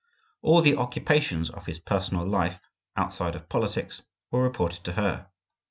All 0.41 0.63
the 0.63 0.77
occupations 0.77 1.51
of 1.51 1.67
his 1.67 1.77
personal 1.77 2.25
life, 2.25 2.59
outside 2.97 3.35
of 3.35 3.49
politics, 3.49 4.01
were 4.31 4.41
reported 4.41 4.83
to 4.85 4.93
her. 4.93 5.29